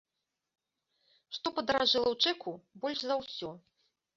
Што 1.37 1.53
падаражэла 1.59 2.07
ў 2.15 2.33
чэку 2.33 2.57
больш 2.87 2.99
за 3.11 3.15
ўсё? 3.21 3.49